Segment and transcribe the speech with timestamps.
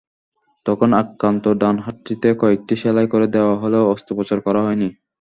[0.65, 4.89] তখন আক্রান্ত ডান হাতটিতে কয়েকটি সেলাই করে দেওয়া হলেও অস্ত্রোপচার করা হয়নি।